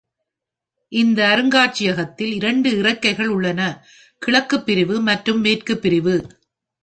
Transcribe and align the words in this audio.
இந்த 0.91 1.19
அருங்காட்சியகத்தில் 1.27 2.31
இரண்டு 2.31 2.69
இறக்கைகள் 2.77 3.27
உள்ளன: 3.27 3.61
கிழக்கு 4.21 4.57
பிரிவு 4.61 4.95
மற்றும் 5.01 5.39
மேற்கு 5.39 5.75
பிரிவு. 5.77 6.15